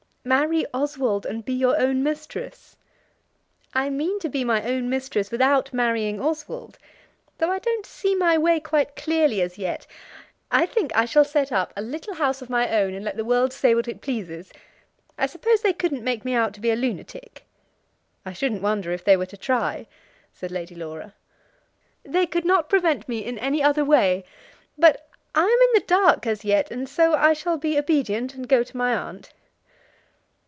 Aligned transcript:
"Marry 0.23 0.67
Oswald, 0.71 1.25
and 1.25 1.43
be 1.43 1.51
your 1.53 1.79
own 1.81 2.03
mistress." 2.03 2.77
"I 3.73 3.89
mean 3.89 4.19
to 4.19 4.29
be 4.29 4.43
my 4.43 4.61
own 4.61 4.87
mistress 4.87 5.31
without 5.31 5.73
marrying 5.73 6.21
Oswald, 6.21 6.77
though 7.39 7.49
I 7.51 7.57
don't 7.57 7.87
see 7.87 8.13
my 8.13 8.37
way 8.37 8.59
quite 8.59 8.95
clearly 8.95 9.41
as 9.41 9.57
yet. 9.57 9.87
I 10.51 10.67
think 10.67 10.95
I 10.95 11.05
shall 11.05 11.25
set 11.25 11.51
up 11.51 11.73
a 11.75 11.81
little 11.81 12.13
house 12.13 12.39
of 12.39 12.51
my 12.51 12.69
own, 12.69 12.93
and 12.93 13.03
let 13.03 13.17
the 13.17 13.25
world 13.25 13.51
say 13.51 13.73
what 13.73 13.87
it 13.87 13.99
pleases. 14.01 14.51
I 15.17 15.25
suppose 15.25 15.63
they 15.63 15.73
couldn't 15.73 16.03
make 16.03 16.23
me 16.23 16.35
out 16.35 16.53
to 16.53 16.61
be 16.61 16.69
a 16.69 16.75
lunatic." 16.75 17.43
"I 18.23 18.31
shouldn't 18.31 18.61
wonder 18.61 18.91
if 18.91 19.03
they 19.03 19.17
were 19.17 19.25
to 19.25 19.37
try," 19.37 19.87
said 20.35 20.51
Lady 20.51 20.75
Laura. 20.75 21.15
"They 22.03 22.27
could 22.27 22.45
not 22.45 22.69
prevent 22.69 23.09
me 23.09 23.25
in 23.25 23.39
any 23.39 23.63
other 23.63 23.83
way. 23.83 24.23
But 24.77 25.09
I 25.33 25.45
am 25.45 25.49
in 25.49 25.71
the 25.73 25.87
dark 25.87 26.27
as 26.27 26.45
yet, 26.45 26.69
and 26.69 26.87
so 26.87 27.15
I 27.15 27.33
shall 27.33 27.57
be 27.57 27.75
obedient 27.75 28.35
and 28.35 28.47
go 28.47 28.61
to 28.61 28.77
my 28.77 28.93
aunt." 28.95 29.33